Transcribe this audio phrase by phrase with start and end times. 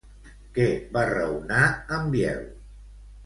[0.53, 0.63] Què
[0.95, 1.67] va raonar
[1.99, 2.43] en Biel?